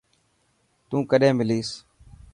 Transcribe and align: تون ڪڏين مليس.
تون 0.89 1.01
ڪڏين 1.11 1.33
مليس. 1.39 1.69